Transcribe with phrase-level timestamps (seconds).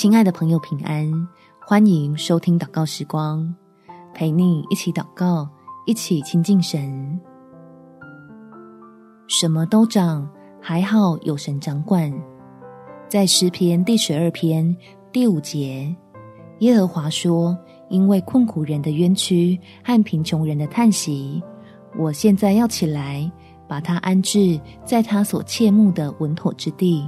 [0.00, 1.28] 亲爱的朋友，平安！
[1.60, 3.54] 欢迎收听祷告时光，
[4.14, 5.46] 陪你一起祷告，
[5.84, 7.20] 一起亲近神。
[9.28, 10.26] 什么都长，
[10.58, 12.10] 还好有神掌管。
[13.10, 14.74] 在诗篇第十二篇
[15.12, 15.94] 第五节，
[16.60, 17.54] 耶和华说
[17.90, 21.42] ：“因为困苦人的冤屈和贫穷人的叹息，
[21.98, 23.30] 我现在要起来，
[23.68, 27.06] 把他安置在他所切慕的稳妥之地。”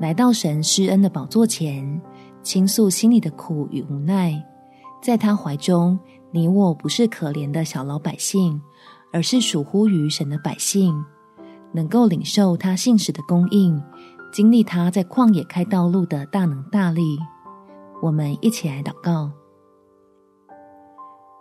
[0.00, 2.00] 来到神施恩的宝座前，
[2.42, 4.42] 倾诉心里的苦与无奈。
[5.02, 5.98] 在他怀中，
[6.30, 8.58] 你我不是可怜的小老百姓，
[9.12, 11.04] 而是属乎于神的百姓，
[11.72, 13.78] 能够领受他信使的供应，
[14.32, 17.18] 经历他在旷野开道路的大能大力。
[18.00, 19.30] 我们一起来祷告：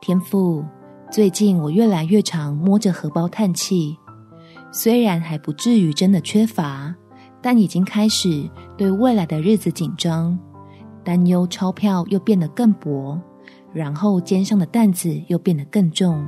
[0.02, 0.66] 天父，
[1.10, 3.98] 最近我越来越常摸着荷包叹气，
[4.70, 6.94] 虽然还不至于真的缺乏。
[7.42, 10.38] 但已经开始对未来的日子紧张，
[11.04, 13.20] 担忧钞票又变得更薄，
[13.72, 16.28] 然后肩上的担子又变得更重，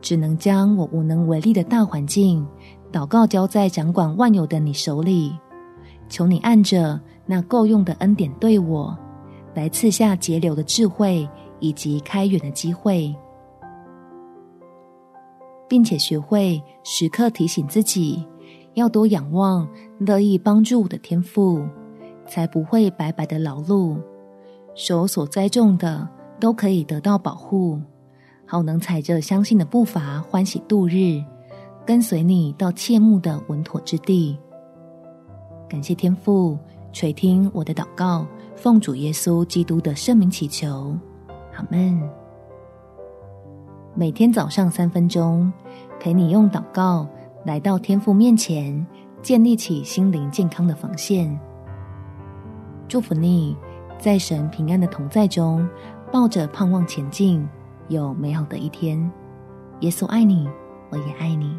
[0.00, 2.46] 只能将我无能为力的大环境
[2.90, 5.36] 祷告交在掌管万有的你手里，
[6.08, 8.96] 求你按着那够用的恩典对我，
[9.54, 13.14] 来赐下节流的智慧以及开源的机会，
[15.68, 18.26] 并且学会时刻提醒自己。
[18.74, 19.68] 要多仰望，
[19.98, 21.62] 乐意帮助的天父，
[22.26, 23.96] 才不会白白的劳碌。
[24.74, 27.80] 手所栽种的都可以得到保护，
[28.46, 31.22] 好能踩着相信的步伐欢喜度日，
[31.84, 34.38] 跟随你到切慕的稳妥之地。
[35.68, 36.56] 感谢天父
[36.92, 38.24] 垂听我的祷告，
[38.54, 40.96] 奉主耶稣基督的圣名祈求，
[41.56, 42.00] 阿们。
[43.94, 45.52] 每天早上三分钟，
[45.98, 47.06] 陪你用祷告。
[47.44, 48.86] 来到天父面前，
[49.22, 51.38] 建立起心灵健康的防线。
[52.86, 53.56] 祝福你，
[53.98, 55.66] 在神平安的同在中，
[56.12, 57.48] 抱着盼望前进，
[57.88, 59.10] 有美好的一天。
[59.80, 60.48] 耶稣爱你，
[60.90, 61.58] 我也爱你。